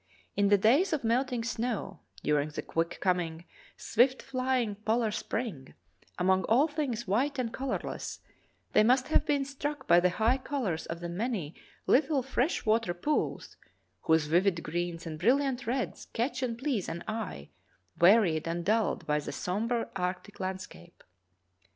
In 0.35 0.47
the 0.49 0.57
days 0.57 0.93
of 0.93 1.03
melting 1.03 1.43
snow, 1.43 1.99
during 2.23 2.49
the 2.49 2.63
quick 2.63 2.97
coming, 3.01 3.45
swift 3.77 4.23
flying 4.23 4.73
polar 4.77 5.11
spring, 5.11 5.75
among 6.17 6.43
all 6.45 6.67
things 6.67 7.05
white 7.07 7.37
and 7.37 7.53
colorless, 7.53 8.19
they 8.73 8.83
must 8.83 9.09
have 9.09 9.27
been 9.27 9.45
struck 9.45 9.87
by 9.87 9.99
the 9.99 10.09
high 10.09 10.39
colors 10.39 10.87
of 10.87 11.01
the 11.01 11.07
man}' 11.07 11.53
little 11.85 12.23
fresh 12.23 12.65
water 12.65 12.95
pools 12.95 13.57
whose 14.01 14.25
vivid 14.25 14.63
greens 14.63 15.05
and 15.05 15.19
brilliant 15.19 15.67
reds 15.67 16.07
catch 16.13 16.41
and 16.41 16.57
please 16.57 16.89
an 16.89 17.03
eye 17.07 17.49
wearied 17.99 18.47
and 18.47 18.65
dulled 18.65 19.05
by 19.05 19.19
the 19.19 19.31
sombre 19.31 19.87
arctic 19.95 20.39
landscape. 20.39 21.03